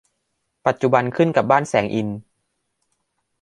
[0.65, 2.17] ปัจจุบันขึ้นกับบ้านแสงอินทร์